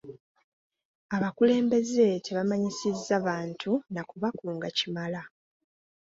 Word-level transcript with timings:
Abakulembeze 1.15 2.07
tebamanyisizza 2.25 3.15
bantu 3.27 3.71
na 3.93 4.01
ku 4.09 4.15
bakunga 4.23 4.67
kimala. 4.77 5.21